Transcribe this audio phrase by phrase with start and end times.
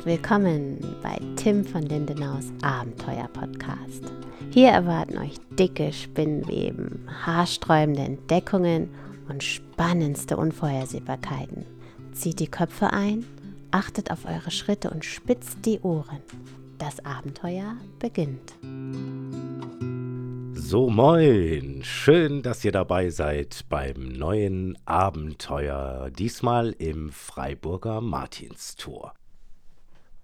[0.00, 4.02] seid willkommen bei Tim von Lindenaus Abenteuer Podcast.
[4.50, 8.88] Hier erwarten euch dicke Spinnweben, haarsträubende Entdeckungen
[9.28, 11.66] und spannendste Unvorhersehbarkeiten.
[12.12, 13.26] Zieht die Köpfe ein,
[13.72, 16.22] achtet auf eure Schritte und spitzt die Ohren.
[16.78, 18.54] Das Abenteuer beginnt.
[20.54, 29.12] So moin, schön, dass ihr dabei seid beim neuen Abenteuer, diesmal im Freiburger Martinstor.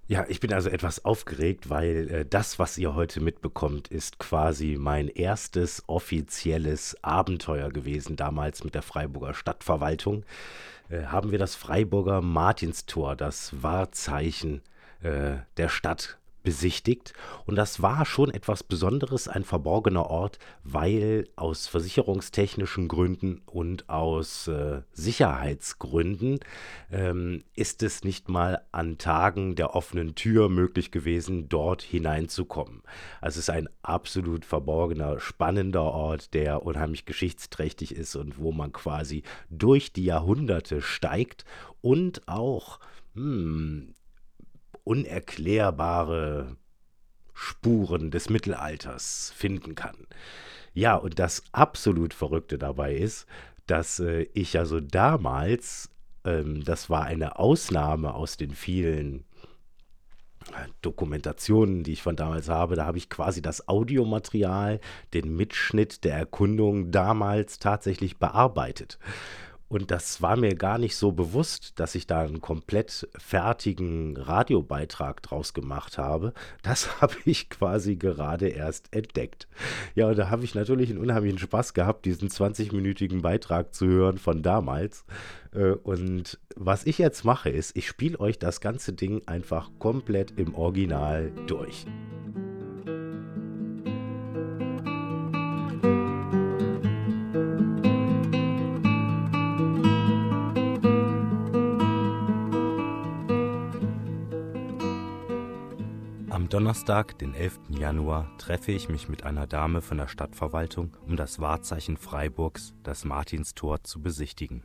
[0.08, 4.76] Ja, ich bin also etwas aufgeregt, weil äh, das, was ihr heute mitbekommt, ist quasi
[4.78, 10.24] mein erstes offizielles Abenteuer gewesen, damals mit der Freiburger Stadtverwaltung.
[10.90, 14.62] Äh, haben wir das Freiburger Martinstor, das Wahrzeichen
[15.02, 17.12] äh, der Stadt besichtigt.
[17.44, 24.46] Und das war schon etwas Besonderes, ein verborgener Ort, weil aus versicherungstechnischen Gründen und aus
[24.46, 26.38] äh, Sicherheitsgründen
[26.92, 32.82] ähm, ist es nicht mal an Tagen der offenen Tür möglich gewesen, dort hineinzukommen.
[33.20, 38.70] Also es ist ein absolut verborgener, spannender Ort, der unheimlich geschichtsträchtig ist und wo man
[38.70, 41.44] quasi durch die Jahrhunderte steigt
[41.80, 42.78] und auch
[43.16, 43.95] hm,
[44.86, 46.56] unerklärbare
[47.34, 50.06] Spuren des Mittelalters finden kann.
[50.72, 53.26] Ja, und das absolut Verrückte dabei ist,
[53.66, 55.90] dass äh, ich also damals,
[56.24, 59.24] ähm, das war eine Ausnahme aus den vielen
[60.52, 64.80] äh, Dokumentationen, die ich von damals habe, da habe ich quasi das Audiomaterial,
[65.14, 68.98] den Mitschnitt der Erkundung damals tatsächlich bearbeitet.
[69.68, 75.22] Und das war mir gar nicht so bewusst, dass ich da einen komplett fertigen Radiobeitrag
[75.22, 76.32] draus gemacht habe.
[76.62, 79.48] Das habe ich quasi gerade erst entdeckt.
[79.94, 84.18] Ja, und da habe ich natürlich einen unheimlichen Spaß gehabt, diesen 20-minütigen Beitrag zu hören
[84.18, 85.04] von damals.
[85.52, 90.32] Äh, und was ich jetzt mache, ist, ich spiele euch das ganze Ding einfach komplett
[90.38, 91.86] im Original durch.
[106.56, 107.58] Donnerstag, den 11.
[107.68, 113.04] Januar, treffe ich mich mit einer Dame von der Stadtverwaltung, um das Wahrzeichen Freiburgs, das
[113.04, 114.62] Martinstor, zu besichtigen.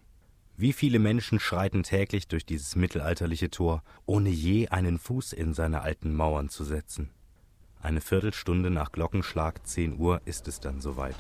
[0.56, 5.82] Wie viele Menschen schreiten täglich durch dieses mittelalterliche Tor, ohne je einen Fuß in seine
[5.82, 7.10] alten Mauern zu setzen.
[7.82, 11.18] Eine Viertelstunde nach Glockenschlag 10 Uhr ist es dann soweit.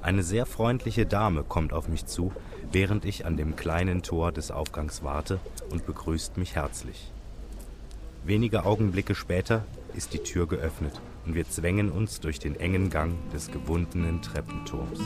[0.00, 2.32] Eine sehr freundliche Dame kommt auf mich zu,
[2.72, 7.12] während ich an dem kleinen Tor des Aufgangs warte und begrüßt mich herzlich.
[8.24, 13.14] Wenige Augenblicke später ist die Tür geöffnet und wir zwängen uns durch den engen Gang
[13.32, 14.98] des gewundenen Treppenturms.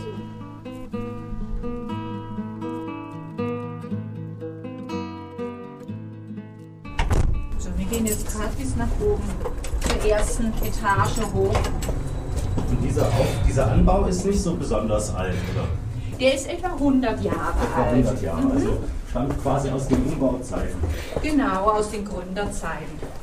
[7.58, 9.22] So, wir gehen jetzt gerade bis nach oben,
[9.80, 11.54] zur ersten Etage hoch.
[12.70, 13.10] Und dieser,
[13.46, 15.66] dieser Anbau ist nicht so besonders alt, oder?
[16.18, 17.94] Der ist etwa 100 Jahre Etwa alt.
[17.94, 18.78] 100 Jahre, also
[19.10, 20.76] stammt quasi aus den Umbauzeiten.
[21.22, 23.13] Genau, aus den Gründerzeiten.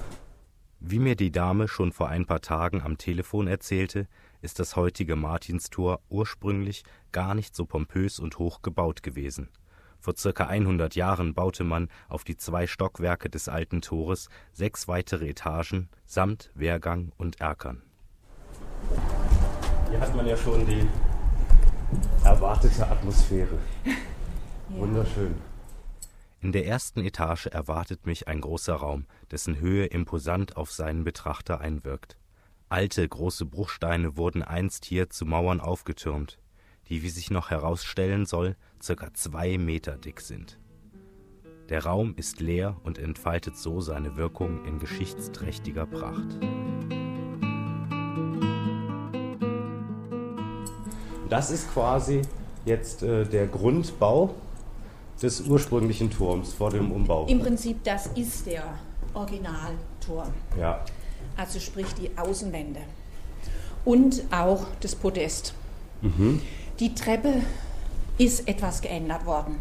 [0.91, 4.09] Wie mir die Dame schon vor ein paar Tagen am Telefon erzählte,
[4.41, 9.47] ist das heutige Martinstor ursprünglich gar nicht so pompös und hoch gebaut gewesen.
[10.01, 15.29] Vor circa 100 Jahren baute man auf die zwei Stockwerke des alten Tores sechs weitere
[15.29, 17.83] Etagen samt Wehrgang und Erkern.
[19.89, 20.85] Hier hat man ja schon die
[22.25, 23.57] erwartete Atmosphäre.
[24.67, 25.50] Wunderschön.
[26.43, 31.61] In der ersten Etage erwartet mich ein großer Raum, dessen Höhe imposant auf seinen Betrachter
[31.61, 32.17] einwirkt.
[32.67, 36.39] Alte, große Bruchsteine wurden einst hier zu Mauern aufgetürmt,
[36.89, 40.57] die, wie sich noch herausstellen soll, circa zwei Meter dick sind.
[41.69, 46.39] Der Raum ist leer und entfaltet so seine Wirkung in geschichtsträchtiger Pracht.
[51.29, 52.23] Das ist quasi
[52.65, 54.33] jetzt äh, der Grundbau
[55.21, 57.27] des ursprünglichen Turms vor dem Umbau.
[57.27, 58.63] Im Prinzip, das ist der
[59.13, 60.33] Originalturm.
[60.59, 60.83] Ja.
[61.37, 62.81] Also sprich die Außenwände.
[63.85, 65.53] Und auch das Podest.
[66.79, 67.41] Die Treppe
[68.17, 69.55] ist etwas geändert worden.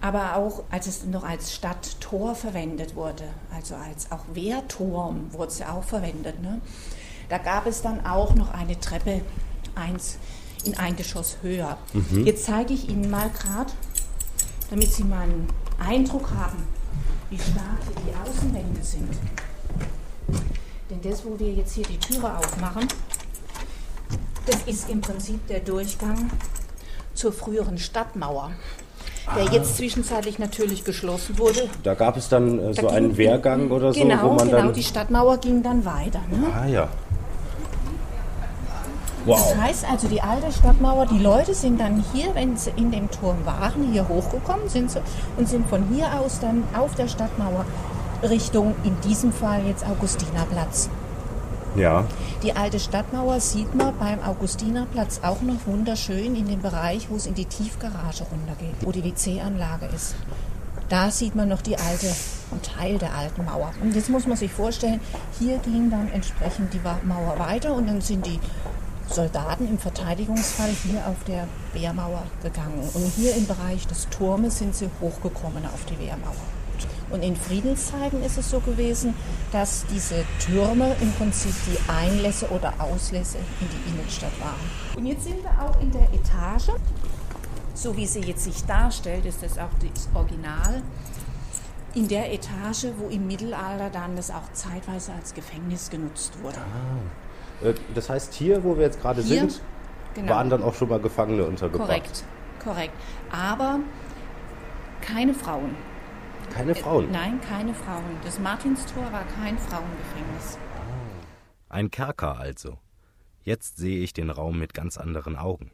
[0.00, 5.58] Aber auch als es noch als Stadttor verwendet wurde, also als auch Wehrturm wurde es
[5.58, 6.60] ja auch verwendet, ne?
[7.28, 9.20] da gab es dann auch noch eine Treppe
[9.74, 10.18] eins
[10.64, 11.78] in ein Geschoss höher.
[12.24, 13.70] Jetzt zeige ich Ihnen mal gerade,
[14.70, 16.58] damit Sie mal einen Eindruck haben,
[17.30, 19.08] wie stark hier die Außenwände sind.
[20.90, 22.88] Denn das, wo wir jetzt hier die Türe aufmachen,
[24.46, 26.30] das ist im Prinzip der Durchgang
[27.14, 28.52] zur früheren Stadtmauer.
[29.36, 31.68] der jetzt zwischenzeitlich natürlich geschlossen wurde.
[31.84, 34.48] Da gab es dann äh, so Da einen ging- Wehrgang oder so, genau, wo man
[34.48, 34.72] genau, dann.
[34.72, 36.20] die Stadtmauer ging dann weiter.
[36.30, 36.46] Ne?
[36.52, 36.88] ah ja.
[39.26, 39.56] Das Wow.
[39.60, 43.36] heißt also, die alte Stadtmauer, die Leute sind dann hier, wenn sie in dem Turm
[43.44, 45.00] waren, hier hochgekommen sind sie
[45.36, 47.64] und sind von hier aus dann auf der Stadtmauer
[48.22, 50.88] Richtung, in diesem Fall jetzt Augustinerplatz.
[51.76, 52.04] Ja.
[52.42, 57.26] Die alte Stadtmauer sieht man beim Augustinerplatz auch noch wunderschön in dem Bereich, wo es
[57.26, 60.14] in die Tiefgarage runtergeht, wo die WC-Anlage ist.
[60.88, 62.08] Da sieht man noch die alte,
[62.50, 63.70] einen Teil der alten Mauer.
[63.80, 65.00] Und jetzt muss man sich vorstellen,
[65.38, 68.40] hier ging dann entsprechend die Mauer weiter und dann sind die
[69.12, 72.88] Soldaten im Verteidigungsfall hier auf der Wehrmauer gegangen.
[72.94, 76.34] Und hier im Bereich des Turmes sind sie hochgekommen auf die Wehrmauer.
[77.10, 79.14] Und in Friedenszeiten ist es so gewesen,
[79.50, 84.60] dass diese Türme im Prinzip die Einlässe oder Auslässe in die Innenstadt waren.
[84.96, 86.70] Und jetzt sind wir auch in der Etage.
[87.74, 90.82] So wie sie jetzt sich darstellt, ist das auch das Original.
[91.94, 96.58] In der Etage, wo im Mittelalter dann das auch zeitweise als Gefängnis genutzt wurde.
[96.58, 97.29] Äh,
[97.94, 99.62] Das heißt, hier, wo wir jetzt gerade Hier, sind,
[100.14, 100.32] genau.
[100.32, 101.88] waren dann auch schon mal Gefangene untergebracht.
[101.88, 102.24] Korrekt,
[102.62, 102.94] korrekt.
[103.30, 103.80] Aber
[105.00, 105.74] keine Frauen.
[106.52, 107.10] Keine Frauen.
[107.12, 108.16] Nein, keine Frauen.
[108.24, 110.58] Das Martinstor war kein Frauengefängnis.
[111.68, 112.78] Ein Kerker also.
[113.42, 115.70] Jetzt sehe ich den Raum mit ganz anderen Augen.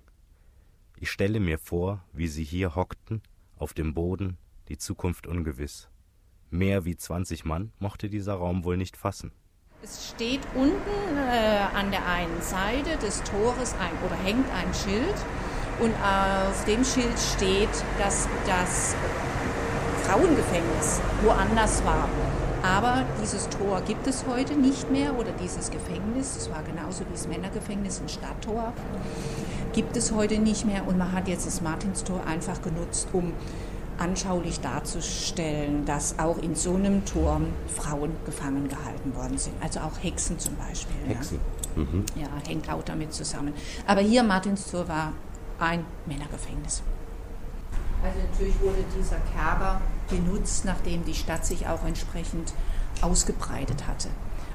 [0.98, 3.22] Ich stelle mir vor, wie sie hier hockten,
[3.56, 4.36] auf dem Boden,
[4.68, 5.88] die Zukunft ungewiss.
[6.50, 9.32] Mehr wie 20 Mann mochte dieser Raum wohl nicht fassen.
[9.82, 15.14] Es steht unten äh, an der einen Seite des Tores ein oder hängt ein Schild
[15.80, 17.68] und auf dem Schild steht,
[17.98, 18.96] dass das
[20.04, 22.08] Frauengefängnis woanders war.
[22.62, 27.12] Aber dieses Tor gibt es heute nicht mehr oder dieses Gefängnis, es war genauso wie
[27.12, 28.72] das Männergefängnis ein Stadttor,
[29.74, 33.34] gibt es heute nicht mehr und man hat jetzt das Martinstor einfach genutzt, um
[33.98, 39.54] anschaulich darzustellen, dass auch in so einem Turm Frauen gefangen gehalten worden sind.
[39.62, 40.96] Also auch Hexen zum Beispiel.
[41.06, 41.14] ne?
[41.14, 41.40] Hexen.
[42.14, 43.52] Ja, ja hängt auch damit zusammen.
[43.86, 45.12] Aber hier Martinstor war
[45.58, 46.82] ein Männergefängnis.
[48.02, 52.52] Also natürlich wurde dieser Kerker genutzt, nachdem die Stadt sich auch entsprechend
[53.00, 54.08] ausgebreitet hatte.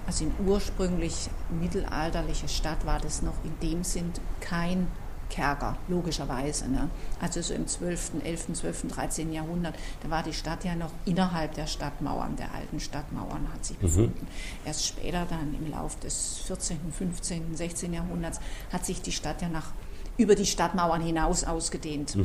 [0.07, 4.87] Also in ursprünglich mittelalterliche Stadt war das noch in dem Sinn kein
[5.31, 6.69] Kerker, logischerweise.
[6.69, 6.89] Ne?
[7.19, 9.33] Also so im 12., 11., 12., 13.
[9.33, 13.77] Jahrhundert, da war die Stadt ja noch innerhalb der Stadtmauern, der alten Stadtmauern hat sich
[13.77, 14.27] befunden.
[14.65, 17.93] Erst später dann im Lauf des 14., 15., 16.
[17.93, 18.39] Jahrhunderts
[18.71, 19.71] hat sich die Stadt ja nach
[20.17, 22.15] über die Stadtmauern hinaus ausgedehnt.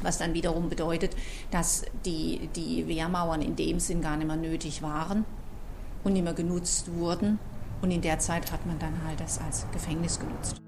[0.00, 1.14] Was dann wiederum bedeutet,
[1.50, 5.24] dass die, die Wehrmauern in dem Sinn gar nicht mehr nötig waren
[6.02, 7.38] und nicht mehr genutzt wurden.
[7.82, 10.62] Und in der Zeit hat man dann halt das als Gefängnis genutzt.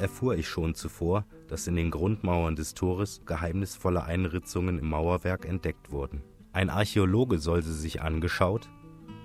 [0.00, 5.90] Erfuhr ich schon zuvor, dass in den Grundmauern des Tores geheimnisvolle Einritzungen im Mauerwerk entdeckt
[5.92, 6.22] wurden.
[6.52, 8.68] Ein Archäologe soll sie sich angeschaut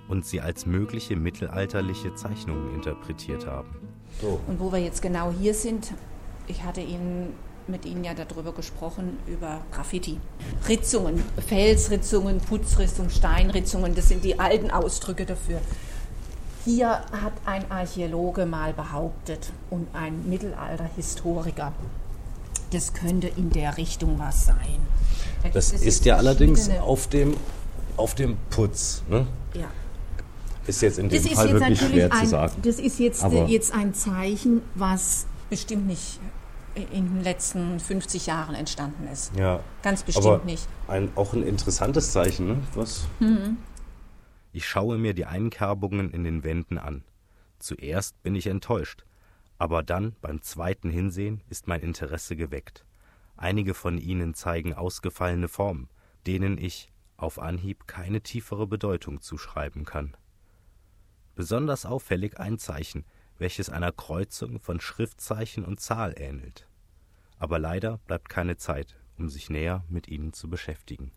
[0.08, 3.74] und sie als mögliche mittelalterliche Zeichnungen interpretiert haben.
[4.20, 4.40] So.
[4.46, 5.92] Und wo wir jetzt genau hier sind,
[6.46, 7.32] ich hatte Ihnen
[7.68, 10.20] mit Ihnen ja darüber gesprochen, über Graffiti.
[10.68, 15.60] Ritzungen, Felsritzungen, Putzritzungen, Steinritzungen, das sind die alten Ausdrücke dafür.
[16.66, 21.72] Hier hat ein Archäologe mal behauptet und ein Mittelalterhistoriker,
[22.72, 24.80] das könnte in der Richtung was sein.
[25.44, 27.36] Da Das ist ja allerdings auf dem,
[27.96, 29.02] auf dem Putz.
[29.08, 29.28] Ne?
[29.54, 29.68] Ja.
[30.66, 32.54] Ist jetzt in dem Das Fall wirklich schwer ein, zu sagen.
[32.62, 36.18] Das ist jetzt, Aber- jetzt ein Zeichen, was bestimmt nicht
[36.74, 39.30] in den letzten 50 Jahren entstanden ist.
[39.38, 39.60] Ja.
[39.84, 40.66] Ganz bestimmt Aber nicht.
[40.88, 42.56] Ein, auch ein interessantes Zeichen, ne?
[42.74, 43.06] Was?
[44.56, 47.04] Ich schaue mir die Einkerbungen in den Wänden an.
[47.58, 49.04] Zuerst bin ich enttäuscht,
[49.58, 52.86] aber dann beim zweiten Hinsehen ist mein Interesse geweckt.
[53.36, 55.90] Einige von ihnen zeigen ausgefallene Formen,
[56.26, 60.16] denen ich auf Anhieb keine tiefere Bedeutung zuschreiben kann.
[61.34, 63.04] Besonders auffällig ein Zeichen,
[63.36, 66.66] welches einer Kreuzung von Schriftzeichen und Zahl ähnelt.
[67.38, 71.12] Aber leider bleibt keine Zeit, um sich näher mit ihnen zu beschäftigen.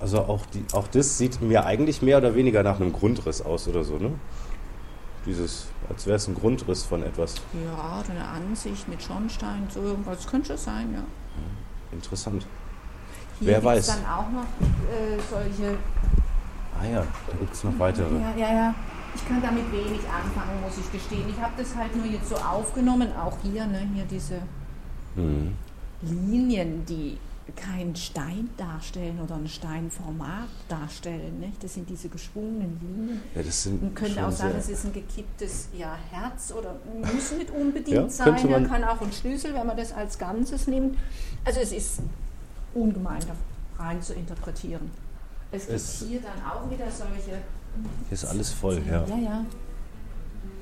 [0.00, 3.68] Also auch, die, auch das sieht mir eigentlich mehr oder weniger nach einem Grundriss aus
[3.68, 4.12] oder so, ne?
[5.26, 7.34] Dieses, als wäre es ein Grundriss von etwas.
[7.52, 10.26] Ja, oder eine Ansicht mit Schornstein, so irgendwas.
[10.26, 11.02] Könnte schon sein, ja.
[11.92, 12.46] Interessant.
[13.38, 13.86] Hier Wer weiß.
[13.88, 14.42] dann auch noch
[14.90, 15.76] äh, solche.
[16.80, 18.14] Ah ja, da gibt es noch weitere.
[18.14, 18.74] Ja, ja, ja.
[19.14, 21.24] Ich kann damit wenig anfangen, muss ich gestehen.
[21.28, 24.40] Ich habe das halt nur jetzt so aufgenommen, auch hier, ne, hier diese
[25.16, 25.54] Mhm.
[26.02, 27.18] Linien, die
[27.56, 31.40] kein Stein darstellen oder ein Steinformat darstellen.
[31.40, 31.62] Nicht?
[31.62, 33.20] Das sind diese geschwungenen Linien.
[33.34, 36.76] Ja, das sind Man könnte auch sagen, es ist ein gekipptes ja, Herz oder
[37.12, 38.34] muss nicht unbedingt Ja, sein.
[38.36, 40.98] Er man- kann auch ein Schlüssel, wenn man das als Ganzes nimmt.
[41.44, 42.00] Also es ist
[42.74, 44.90] ungemein da rein zu interpretieren.
[45.52, 47.30] Es gibt Es- hier dann auch wieder solche.
[47.30, 49.04] Hier ist alles voll, ja.
[49.06, 49.44] Ja, ja.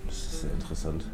[0.06, 1.04] Das ist sehr interessant.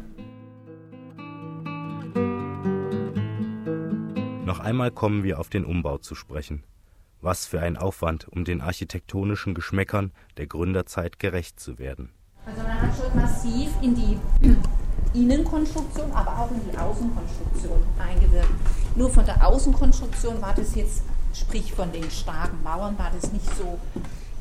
[4.55, 6.63] Noch einmal kommen wir auf den Umbau zu sprechen.
[7.19, 12.13] Was für ein Aufwand, um den architektonischen Geschmäckern der Gründerzeit gerecht zu werden.
[12.45, 14.17] Also man hat schon massiv in die
[15.13, 18.47] Innenkonstruktion, aber auch in die Außenkonstruktion eingewirkt.
[18.95, 23.53] Nur von der Außenkonstruktion war das jetzt, sprich von den starken Mauern, war das nicht
[23.57, 23.77] so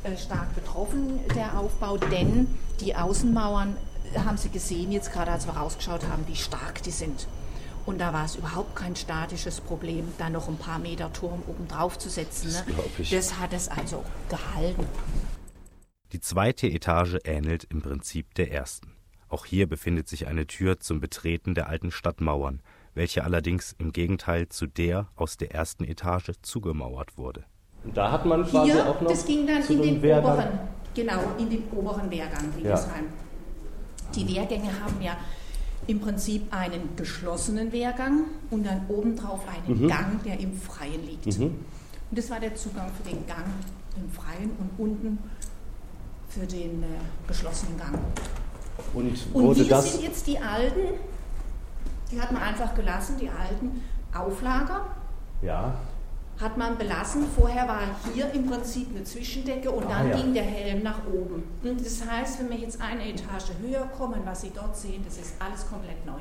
[0.05, 2.47] äh, stark betroffen, der Aufbau, denn
[2.81, 3.77] die Außenmauern,
[4.15, 7.27] äh, haben Sie gesehen, jetzt gerade als wir rausgeschaut haben, wie stark die sind.
[7.87, 11.69] Und da war es überhaupt kein statisches Problem, da noch ein paar Meter Turm oben
[11.69, 12.47] drauf zu setzen.
[12.53, 12.75] Das Ne?
[12.99, 13.11] ich.
[13.11, 14.87] Das hat es also gehalten.
[16.13, 18.93] Die zweite Etage ähnelt im Prinzip der ersten.
[19.29, 22.63] Auch hier befindet sich eine Tür zum Betreten der alten Stadtmauern,
[22.95, 27.45] welche allerdings im Gegenteil zu der aus der ersten Etage zugemauert wurde.
[27.85, 30.33] Und da hat man quasi Hier, auch noch das ging dann zu in den Wehrgang-
[30.35, 30.59] oberen,
[30.95, 33.07] genau, in den oberen Wehrgang Hildesheim.
[34.15, 35.17] Die Wehrgänge haben ja
[35.87, 39.89] im Prinzip einen geschlossenen Wehrgang und dann obendrauf einen Mhm.
[39.89, 41.27] Gang, der im Freien liegt.
[41.39, 41.55] Und
[42.11, 43.45] das war der Zugang für den Gang
[43.97, 45.19] im Freien und unten
[46.29, 46.87] für den äh,
[47.29, 47.99] geschlossenen Gang.
[48.93, 49.93] Und Und wurde hier das.
[49.93, 50.81] sind jetzt die alten,
[52.11, 54.87] die hat man einfach gelassen, die alten Auflager
[55.43, 55.75] Ja.
[56.41, 57.25] Hat man belassen.
[57.39, 57.81] Vorher war
[58.13, 60.17] hier im Prinzip eine Zwischendecke und Ah, dann ja.
[60.17, 61.43] ging der Helm nach oben.
[61.63, 65.17] Und das heißt, wenn wir jetzt eine Etage höher kommen, was Sie dort sehen, das
[65.19, 66.21] ist alles komplett neu.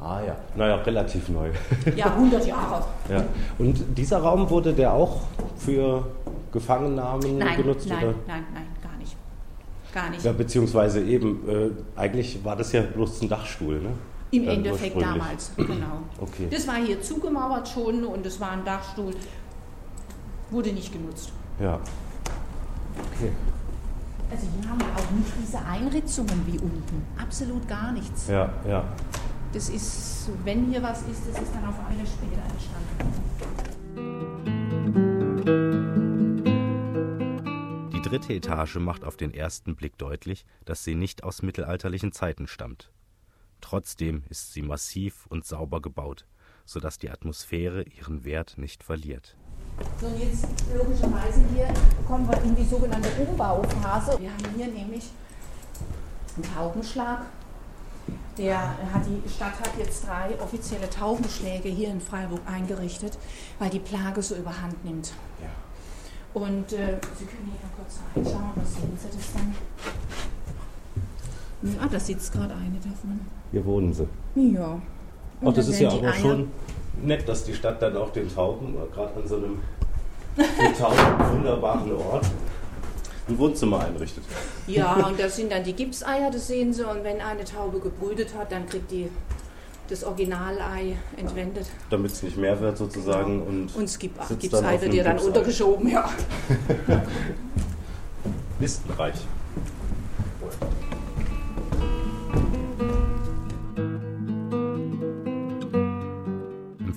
[0.00, 0.36] Ah ja.
[0.56, 1.50] Naja, relativ neu.
[1.96, 2.84] Ja, 100 Jahre.
[3.08, 3.24] ja.
[3.58, 5.20] Und dieser Raum wurde der auch
[5.56, 6.04] für
[6.52, 7.88] Gefangennahmen Nein, genutzt?
[7.88, 8.14] nein, oder?
[8.26, 9.16] nein, nein, gar nicht.
[9.92, 10.24] Gar nicht.
[10.24, 13.90] Ja, beziehungsweise eben, äh, eigentlich war das ja bloß ein Dachstuhl, ne?
[14.32, 16.00] Im Endeffekt damals, genau.
[16.20, 16.48] Okay.
[16.50, 19.14] Das war hier zugemauert schon und es war ein Dachstuhl.
[20.50, 21.32] Wurde nicht genutzt.
[21.60, 21.80] Ja.
[23.12, 23.32] Okay.
[24.30, 27.02] Also hier haben wir auch nicht diese Einritzungen wie unten.
[27.16, 28.28] Absolut gar nichts.
[28.28, 28.84] Ja, ja.
[29.52, 33.34] Das ist, wenn hier was ist, das ist dann auf alle später entstanden.
[37.92, 42.46] Die dritte Etage macht auf den ersten Blick deutlich, dass sie nicht aus mittelalterlichen Zeiten
[42.46, 42.90] stammt.
[43.60, 46.26] Trotzdem ist sie massiv und sauber gebaut,
[46.64, 49.36] sodass die Atmosphäre ihren Wert nicht verliert.
[50.00, 51.68] So, und jetzt logischerweise hier
[52.06, 54.18] kommen wir in die sogenannte Umbauphase.
[54.20, 55.10] Wir haben hier nämlich
[56.36, 57.22] einen Taubenschlag.
[58.36, 63.16] Der hat die Stadt hat jetzt drei offizielle Taubenschläge hier in Freiburg eingerichtet,
[63.60, 65.12] weil die Plage so überhand nimmt.
[65.40, 65.48] ja.
[66.34, 69.54] Und äh, Sie können hier mal kurz reinschauen, was sehen Sie das dann?
[71.80, 73.20] Ah, da sitzt gerade eine davon.
[73.52, 74.08] Hier wohnen sie.
[74.34, 74.80] Ja.
[75.40, 76.50] Ach, Und das dann ist ja aber Eier- schon
[77.02, 79.60] nett, dass die Stadt dann auch den Tauben, gerade an so einem
[80.36, 82.26] für Tauben wunderbaren Ort,
[83.28, 84.24] ein Wohnzimmer einrichtet.
[84.66, 86.86] Ja, und das sind dann die Gipseier, das sehen Sie.
[86.86, 89.08] Und wenn eine Taube gebrütet hat, dann kriegt die
[89.88, 91.66] das Originalei entwendet.
[91.90, 93.42] Damit es nicht mehr wird sozusagen.
[93.42, 96.08] Und, Und Gip sitzt dann Gipsei wird ihr dann untergeschoben, ja.
[98.60, 99.16] listenreich.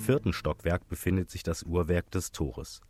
[0.08, 2.80] Vierten Stockwerk befindet sich das Uhrwerk des Tores.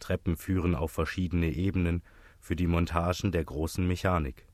[0.00, 2.02] Treppen führen auf verschiedene Ebenen
[2.40, 4.48] für die Montagen der großen Mechanik.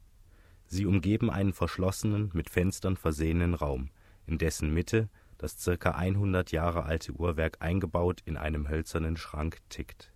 [0.67, 3.89] Sie umgeben einen verschlossenen, mit Fenstern versehenen Raum,
[4.27, 5.09] in dessen Mitte
[5.39, 10.13] das circa 100 Jahre alte Uhrwerk eingebaut in einem hölzernen Schrank tickt.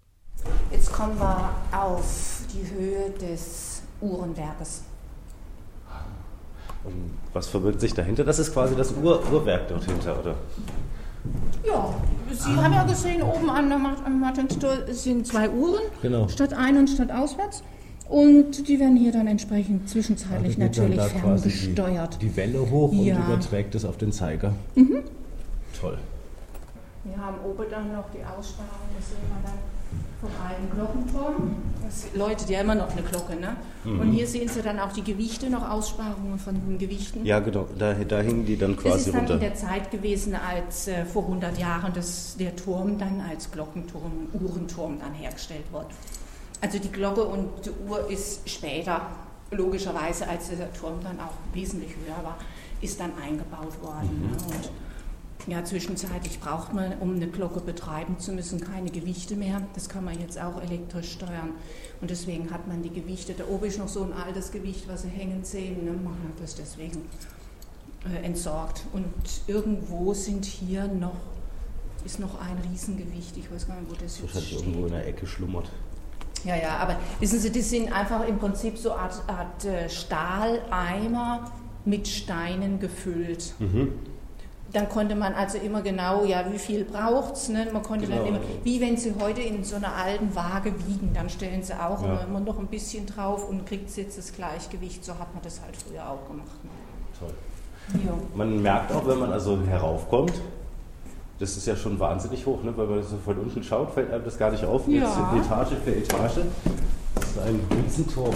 [0.71, 4.85] Jetzt kommen wir auf die Höhe des Uhrenwerkes.
[6.85, 8.25] Und was verbirgt sich dahinter?
[8.25, 10.37] Das ist quasi das Uhr Uhrwerk dort hinter, oder?
[11.67, 11.95] Ja,
[12.33, 16.29] Sie haben ja gesehen, oben an der Martinstor sind zwei Uhren, Genau.
[16.29, 17.63] statt ein- und statt auswärts.
[18.09, 22.21] Und die werden hier dann entsprechend zwischenzeitlich natürlich ferngesteuert.
[22.21, 23.17] Die, die Welle hoch Ja.
[23.17, 24.53] und überträgt es auf den Zeiger.
[25.81, 25.97] Toll.
[27.05, 29.59] Wir haben oben dann noch die Aussparung, das sehen wir dann
[30.21, 31.57] vom alten Glockenturm.
[31.85, 33.57] Das läutet ja immer noch eine Glocke, ne?
[33.85, 37.27] Und hier sehen Sie dann auch die Gewichte, noch Aussparungen von den Gewichten.
[37.27, 37.69] Ja, genau.
[37.79, 39.35] Da, da hingen die dann das quasi ist dann runter.
[39.35, 44.29] in der Zeit gewesen, als äh, vor 100 Jahren das, der Turm dann als Glockenturm,
[44.33, 45.89] Uhrenturm dann hergestellt wurde.
[46.63, 49.03] Also die Glocke und die Uhr ist später,
[49.51, 52.39] logischerweise, als der Turm dann auch wesentlich höher war,
[52.81, 54.23] ist dann eingebaut worden.
[54.23, 54.51] Mhm.
[54.51, 54.57] Ne?
[55.47, 59.61] Ja, zwischenzeitlich braucht man, um eine Glocke betreiben zu müssen, keine Gewichte mehr.
[59.75, 61.51] Das kann man jetzt auch elektrisch steuern.
[62.01, 63.35] Und deswegen hat man die Gewichte.
[63.35, 65.85] Da oben ist noch so ein altes Gewicht, was Sie hängen sehen.
[65.85, 65.91] Ne?
[65.93, 67.03] Man hat das deswegen
[68.11, 68.85] äh, entsorgt.
[68.95, 69.05] Und
[69.47, 71.17] irgendwo sind hier noch,
[72.07, 73.37] ist noch ein Riesengewicht.
[73.37, 74.61] Ich weiß gar nicht, wo das jetzt Wahrscheinlich steht.
[74.61, 75.71] irgendwo in der Ecke schlummert.
[76.45, 81.51] Ja, ja, aber wissen Sie, das sind einfach im Prinzip so Art, Art äh, Stahleimer
[81.85, 83.53] mit Steinen gefüllt.
[84.75, 87.49] Dann konnte man also immer genau, ja, wie viel braucht es?
[87.49, 87.69] Ne?
[87.73, 88.29] Man konnte dann Genau.
[88.31, 92.03] immer, wie wenn Sie heute in so einer alten Waage wiegen, dann stellen Sie auch
[92.03, 92.23] Ja.
[92.29, 95.05] immer, noch ein bisschen drauf und kriegt jetzt das Gleichgewicht.
[95.05, 96.65] So hat man das halt früher auch gemacht.
[96.65, 96.71] Ne?
[97.21, 97.31] Toll.
[98.05, 98.13] Ja.
[98.35, 100.33] Man merkt auch, wenn man also heraufkommt,
[101.39, 102.73] das ist ja schon wahnsinnig hoch, ne?
[102.77, 104.89] weil man so von unten schaut, fällt einem das gar nicht auf.
[104.89, 105.31] Jetzt Ja.
[105.33, 106.41] sind Etage für Etage.
[107.15, 108.35] Das ist ein Riesenturm.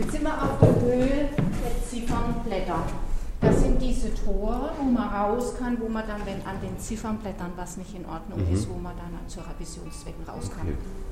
[0.00, 2.82] Jetzt sind wir auf der Höhe der Ziffernblätter.
[3.42, 7.52] Das sind diese Tore, wo man raus kann, wo man dann, wenn an den Ziffernblättern
[7.56, 10.68] was nicht in Ordnung ist, wo man dann zu Revisionszwecken raus kann.
[10.68, 11.02] Okay.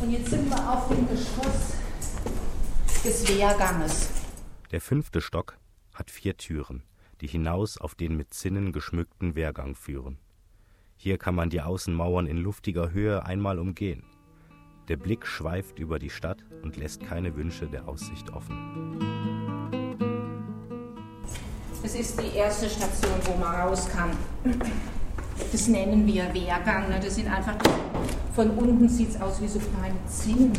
[0.00, 1.74] Und jetzt sind wir auf dem Geschoss
[3.04, 4.08] des Wehrganges.
[4.72, 5.56] Der fünfte Stock
[5.94, 6.82] hat vier Türen,
[7.20, 10.18] die hinaus auf den mit Zinnen geschmückten Wehrgang führen.
[10.96, 14.02] Hier kann man die Außenmauern in luftiger Höhe einmal umgehen.
[14.88, 18.56] Der Blick schweift über die Stadt und lässt keine Wünsche der Aussicht offen.
[21.82, 24.10] Das ist die erste Station, wo man raus kann.
[25.52, 26.88] Das nennen wir Wehrgang.
[26.88, 26.98] Ne?
[27.00, 27.56] Das sind einfach,
[28.34, 30.52] von unten sieht es aus wie so kleine Zinnen,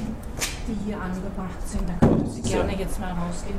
[0.68, 1.84] die hier angebracht sind.
[1.88, 3.58] Da könnten Sie gerne jetzt mal rausgehen.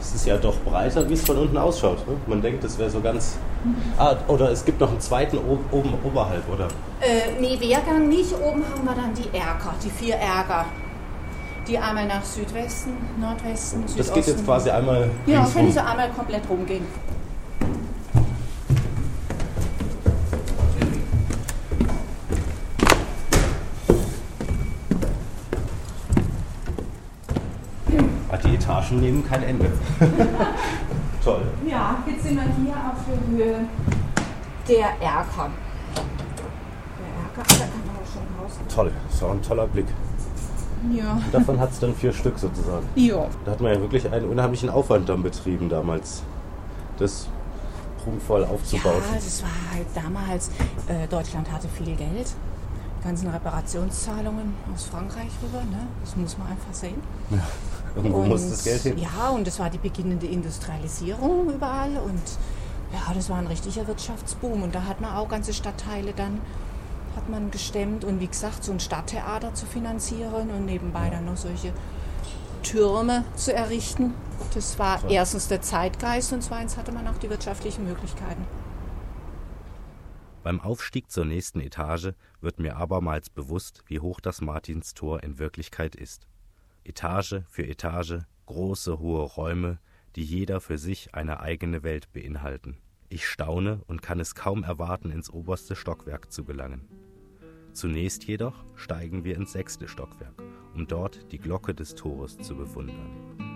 [0.00, 2.06] Es ist ja doch breiter, wie es von unten ausschaut.
[2.06, 2.14] Ne?
[2.26, 3.36] Man denkt, das wäre so ganz.
[3.96, 6.68] Ah, oder es gibt noch einen zweiten oben oberhalb, oder?
[7.00, 8.32] Äh, nee, Wehrgang nicht.
[8.34, 10.66] Oben haben wir dann die Erker, die vier Erker.
[11.66, 13.98] Die einmal nach Südwesten, Nordwesten, Südosten.
[13.98, 16.86] Das geht jetzt quasi einmal Ja, können Sie einmal komplett rumgehen.
[28.38, 29.66] Ah, die Etagen nehmen kein Ende.
[31.24, 31.42] Toll.
[31.68, 33.60] Ja, jetzt sind wir hier auf der Höhe
[34.68, 35.50] der Erker.
[36.98, 38.52] Der Erker, da kann man auch schon raus.
[38.74, 38.92] Toll.
[39.10, 39.86] Das war ein toller Blick.
[40.92, 41.12] Ja.
[41.14, 42.86] Und davon hat es dann vier Stück sozusagen.
[42.94, 43.26] Ja.
[43.44, 46.22] Da hat man ja wirklich einen unheimlichen Aufwand dann betrieben damals,
[46.98, 47.28] das
[48.04, 49.02] prunkvoll aufzubauen.
[49.10, 50.50] Ja, das war halt damals,
[50.86, 52.32] äh, Deutschland hatte viel Geld.
[53.00, 55.86] Die ganzen Reparationszahlungen aus Frankreich rüber, ne?
[56.00, 57.00] das muss man einfach sehen.
[57.96, 58.98] Irgendwo muss das Geld hin.
[58.98, 62.22] Ja, und das war die beginnende Industrialisierung überall und
[62.92, 66.40] ja, das war ein richtiger Wirtschaftsboom und da hat man auch ganze Stadtteile dann
[67.16, 71.36] hat man gestemmt und wie gesagt, so ein Stadttheater zu finanzieren und nebenbei dann noch
[71.36, 71.72] solche
[72.62, 74.14] Türme zu errichten.
[74.54, 75.08] Das war So.
[75.08, 78.44] erstens der Zeitgeist und zweitens hatte man auch die wirtschaftlichen Möglichkeiten.
[80.44, 85.96] Beim Aufstieg zur nächsten Etage wird mir abermals bewusst, wie hoch das Martinstor in Wirklichkeit
[85.96, 86.27] ist.
[86.88, 89.78] Etage für Etage, große, hohe Räume,
[90.16, 92.78] die jeder für sich eine eigene Welt beinhalten.
[93.10, 96.88] Ich staune und kann es kaum erwarten, ins oberste Stockwerk zu gelangen.
[97.72, 100.42] Zunächst jedoch steigen wir ins sechste Stockwerk,
[100.74, 103.47] um dort die Glocke des Tores zu bewundern.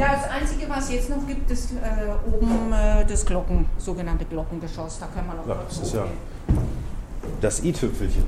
[0.00, 4.24] Ja, das Einzige, was es jetzt noch gibt, ist äh, oben äh, das Glocken, sogenannte
[4.24, 4.98] Glockengeschoss.
[4.98, 6.06] Da kann man noch Ja, kurz das ist ja
[7.42, 8.24] das i-Tüpfelchen.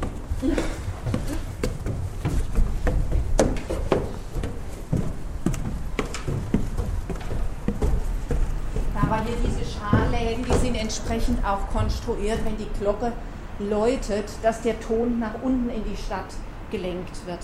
[8.95, 13.13] Aber hier diese Scharläden, die sind entsprechend auch konstruiert, wenn die Glocke
[13.59, 16.35] läutet, dass der Ton nach unten in die Stadt
[16.71, 17.41] gelenkt wird.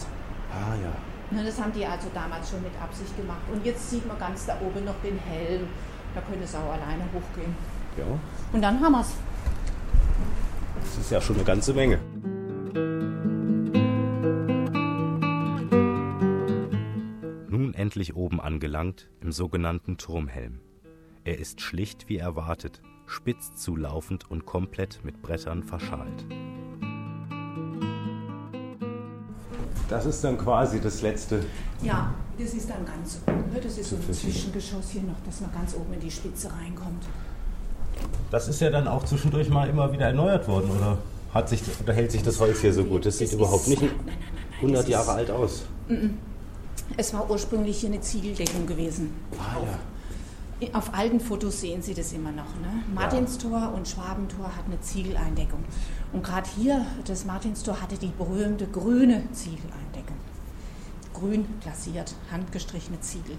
[0.52, 1.07] Ah ja.
[1.30, 3.42] Ne, Das haben die also damals schon mit Absicht gemacht.
[3.52, 5.66] Und jetzt sieht man ganz da oben noch den Helm.
[6.14, 7.54] Da könnte es auch alleine hochgehen.
[7.98, 8.04] Ja,
[8.52, 9.14] Und dann haben wir es.
[10.80, 11.98] das ist ja schon eine ganze Menge.
[17.50, 20.60] Nun endlich oben angelangt, im sogenannten Turmhelm.
[21.24, 26.24] Er ist schlicht wie erwartet, spitz zulaufend und komplett mit Brettern verschalt.
[29.88, 31.40] Das ist dann quasi das letzte.
[31.82, 33.52] Ja, das ist dann ganz oben.
[33.52, 33.60] ne?
[33.62, 34.12] Das ist so ein.
[34.12, 37.04] Zwischengeschoss hier noch, dass man ganz oben in die Spitze reinkommt.
[38.30, 40.98] Das ist ja dann auch zwischendurch mal immer wieder erneuert worden, oder?
[41.32, 43.04] Hat sich, oder hält sich das Holz hier so gut?
[43.06, 43.82] Das sieht Das überhaupt ist, nicht.
[43.82, 44.16] Nein, nein, nein,
[44.50, 44.56] nein.
[44.56, 45.62] 100 Jahre alt aus.
[46.96, 49.10] Es war ursprünglich hier eine Ziegeldeckung gewesen.
[49.38, 49.78] Ah, ja.
[50.72, 52.56] Auf alten Fotos sehen Sie das immer noch.
[52.60, 52.82] Ne?
[52.92, 55.62] Martinstor und Schwabentor hat eine Ziegeleindeckung.
[56.12, 60.16] Und gerade hier, das Martinstor hatte die berühmte grüne Ziegeleindeckung.
[61.14, 63.36] Grün glasiert, handgestrichene Ziegel.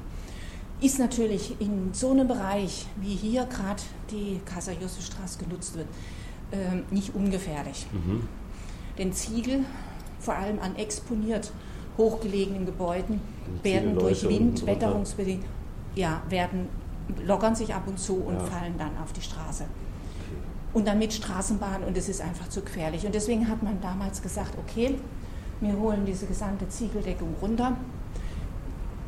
[0.79, 5.87] Ist natürlich in so einem Bereich, wie hier gerade die Kaiser-Josef-Straße genutzt wird,
[6.53, 7.85] ähm, nicht ungefährlich.
[7.91, 8.27] Mhm.
[8.97, 9.65] Denn Ziegel,
[10.19, 11.51] vor allem an exponiert
[11.97, 13.19] hochgelegenen Gebäuden,
[13.61, 14.67] werden durch Wind, drunter.
[14.67, 15.45] wetterungsbedingt,
[15.95, 16.69] ja, werden,
[17.25, 18.43] lockern sich ab und zu und Ja.
[18.45, 19.65] fallen dann auf die Straße.
[20.73, 23.05] Und dann mit Straßenbahn und es ist einfach zu gefährlich.
[23.05, 24.99] Und deswegen hat man damals gesagt, okay,
[25.61, 27.75] wir holen diese gesamte Ziegeldeckung runter.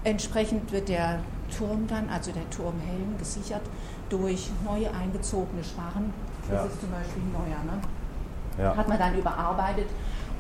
[0.03, 1.19] Entsprechend wird der
[1.55, 3.61] Turm dann, also der Turmhelm, gesichert
[4.09, 6.11] durch neu eingezogene Schwarren.
[6.49, 6.65] Das Ja.
[6.65, 7.81] ist zum Beispiel ein neuer, ne?
[8.57, 8.75] Ja.
[8.75, 9.87] hat man dann überarbeitet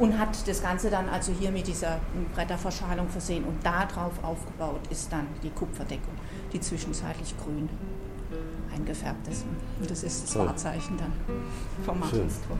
[0.01, 1.99] und hat das Ganze dann also hier mit dieser
[2.33, 6.15] Bretterverschalung versehen und darauf aufgebaut ist dann die Kupferdeckung,
[6.51, 7.69] die zwischenzeitlich grün
[8.73, 9.45] eingefärbt ist.
[9.79, 10.35] Und das ist das.
[10.35, 11.13] Wahrzeichen dann
[11.85, 11.99] vom.
[11.99, 12.57] Martinstor.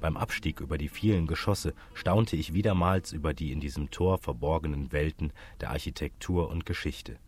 [0.00, 4.92] Beim Abstieg über die vielen Geschosse staunte ich wiedermals über die in diesem Tor verborgenen
[4.92, 7.18] Welten der Architektur und Geschichte.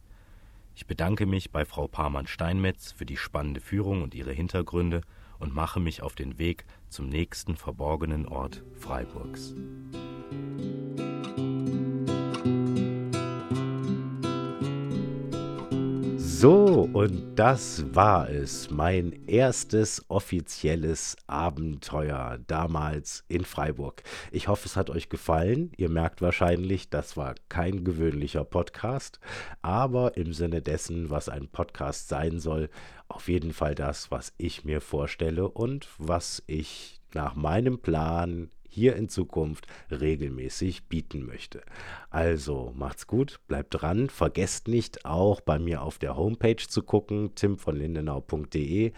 [0.78, 5.00] Ich bedanke mich bei Frau Parmann-Steinmetz für die spannende Führung und ihre Hintergründe
[5.40, 9.56] und mache mich auf den Weg zum nächsten verborgenen Ort Freiburgs.
[16.40, 18.70] So, und das war es.
[18.70, 24.04] Mein erstes offizielles Abenteuer damals in Freiburg.
[24.30, 25.72] Ich hoffe, es hat euch gefallen.
[25.76, 29.18] Ihr merkt wahrscheinlich, das war kein gewöhnlicher Podcast,
[29.62, 32.70] aber im Sinne dessen, was ein Podcast sein soll,
[33.08, 38.94] auf jeden Fall das, was ich mir vorstelle und was ich nach meinem Plan hier
[38.94, 41.62] in Zukunft regelmäßig bieten möchte.
[42.10, 47.34] Also macht's gut, bleibt dran, vergesst nicht auch bei mir auf der Homepage zu gucken,
[47.34, 48.92] timvonlindenau.de.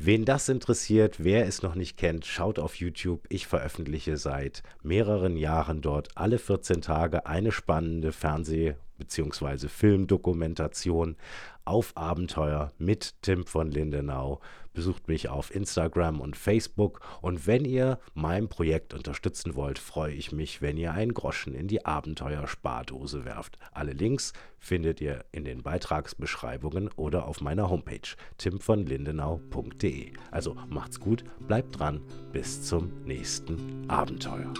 [0.00, 3.26] Wen das interessiert, wer es noch nicht kennt, schaut auf YouTube.
[3.28, 9.68] Ich veröffentliche seit mehreren Jahren dort alle 14 Tage eine spannende Fernseh- bzw.
[9.68, 11.16] Filmdokumentation
[11.64, 14.40] auf Abenteuer mit Tim von Lindenau.
[14.72, 20.32] Besucht mich auf Instagram und Facebook und wenn ihr mein Projekt unterstützen wollt, freue ich
[20.32, 23.58] mich, wenn ihr einen Groschen in die Abenteuer-Spardose werft.
[23.72, 28.08] Alle Links findet ihr in den Beitragsbeschreibungen oder auf meiner Homepage
[28.38, 30.12] timvonlindenau.de.
[30.30, 32.00] Also macht's gut, bleibt dran,
[32.32, 34.54] bis zum nächsten Abenteuer.